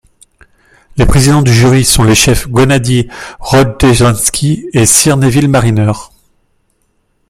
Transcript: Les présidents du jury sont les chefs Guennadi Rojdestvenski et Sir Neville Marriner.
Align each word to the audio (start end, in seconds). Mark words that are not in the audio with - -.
Les 0.97 1.05
présidents 1.05 1.43
du 1.43 1.53
jury 1.53 1.85
sont 1.85 2.03
les 2.03 2.15
chefs 2.15 2.49
Guennadi 2.49 3.07
Rojdestvenski 3.39 4.65
et 4.73 4.87
Sir 4.87 5.15
Neville 5.15 5.47
Marriner. 5.47 5.91